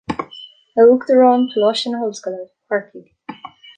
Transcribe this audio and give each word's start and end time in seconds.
A 0.79 0.81
Uachtaráin 0.87 1.43
Coláiste 1.51 1.87
na 1.89 1.99
hOllscoile 2.01 2.43
Corcaigh 2.67 3.11